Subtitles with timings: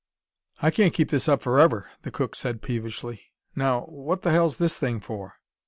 [0.63, 3.21] "I can't keep this up forever!" the cook said peevishly.
[3.55, 5.35] "Now, what the hell's this thing for?"